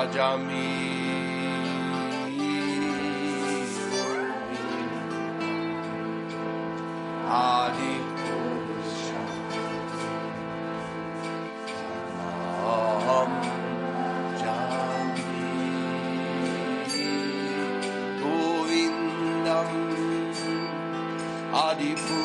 [0.00, 0.64] Bhajami
[7.28, 7.94] Adi
[21.52, 22.19] Adi Purusham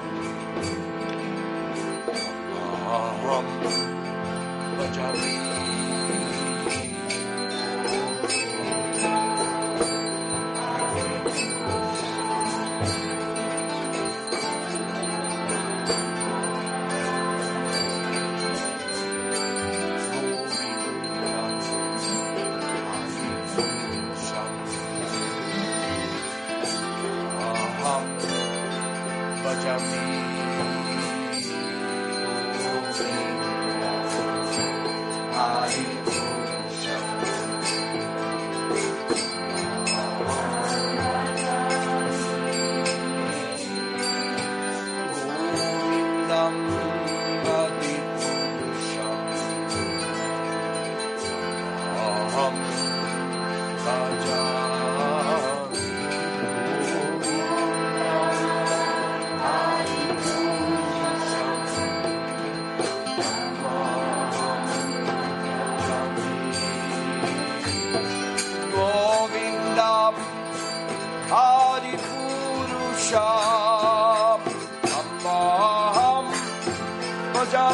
[0.00, 0.44] Purusham
[2.54, 3.46] Aham
[4.76, 5.73] Bhajami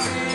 [0.00, 0.29] Father.